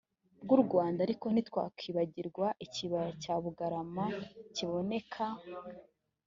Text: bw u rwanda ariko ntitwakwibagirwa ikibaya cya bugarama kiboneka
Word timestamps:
bw 0.43 0.49
u 0.55 0.57
rwanda 0.63 0.99
ariko 1.05 1.25
ntitwakwibagirwa 1.29 2.47
ikibaya 2.65 3.11
cya 3.21 3.35
bugarama 3.43 4.05
kiboneka 4.55 5.25